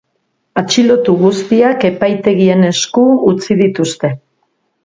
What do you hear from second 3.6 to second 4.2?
dituzte.